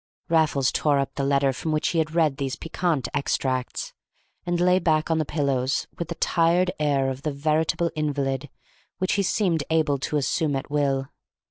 Raffles 0.29 0.71
tore 0.71 0.97
up 0.97 1.13
the 1.13 1.23
letter 1.23 1.53
from 1.53 1.71
which 1.71 1.89
he 1.89 1.99
had 1.99 2.15
read 2.15 2.37
these 2.37 2.55
piquant 2.55 3.07
extracts, 3.13 3.93
and 4.47 4.59
lay 4.59 4.79
back 4.79 5.11
on 5.11 5.19
the 5.19 5.25
pillows 5.25 5.85
with 5.99 6.07
the 6.07 6.15
tired 6.15 6.71
air 6.79 7.11
of 7.11 7.21
the 7.21 7.31
veritable 7.31 7.91
invalid 7.95 8.49
which 8.97 9.13
he 9.13 9.21
seemed 9.21 9.63
able 9.69 9.99
to 9.99 10.17
assume 10.17 10.55
at 10.55 10.71
will. 10.71 11.07